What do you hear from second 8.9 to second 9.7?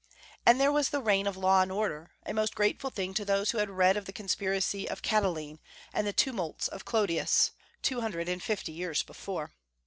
before.